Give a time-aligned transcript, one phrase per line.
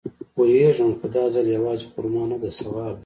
[0.33, 2.99] پوېېږم خو دا ځل يوازې خرما نده ثواب دی.